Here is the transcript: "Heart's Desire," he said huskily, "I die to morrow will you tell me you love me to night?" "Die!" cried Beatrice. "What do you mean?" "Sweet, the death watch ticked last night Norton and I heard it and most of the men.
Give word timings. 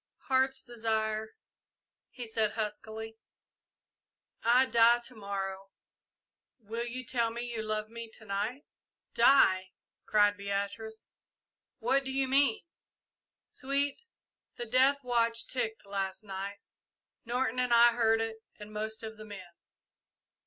"Heart's 0.29 0.63
Desire," 0.63 1.35
he 2.09 2.25
said 2.25 2.53
huskily, 2.53 3.19
"I 4.41 4.65
die 4.65 4.97
to 5.03 5.13
morrow 5.15 5.69
will 6.57 6.87
you 6.87 7.05
tell 7.05 7.29
me 7.29 7.43
you 7.53 7.61
love 7.61 7.87
me 7.87 8.09
to 8.13 8.25
night?" 8.25 8.65
"Die!" 9.13 9.73
cried 10.07 10.37
Beatrice. 10.37 11.05
"What 11.77 12.03
do 12.03 12.11
you 12.11 12.27
mean?" 12.27 12.63
"Sweet, 13.47 14.01
the 14.55 14.65
death 14.65 15.03
watch 15.03 15.45
ticked 15.45 15.85
last 15.85 16.23
night 16.23 16.57
Norton 17.23 17.59
and 17.59 17.71
I 17.71 17.89
heard 17.91 18.21
it 18.21 18.37
and 18.57 18.73
most 18.73 19.03
of 19.03 19.17
the 19.17 19.25
men. 19.25 19.51